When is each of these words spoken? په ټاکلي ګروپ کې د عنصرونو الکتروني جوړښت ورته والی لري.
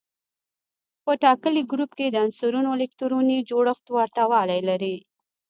په 1.03 1.11
ټاکلي 1.23 1.61
ګروپ 1.71 1.91
کې 1.97 2.07
د 2.09 2.15
عنصرونو 2.25 2.69
الکتروني 2.77 3.37
جوړښت 3.49 3.85
ورته 3.97 4.21
والی 4.31 4.59
لري. 4.69 4.95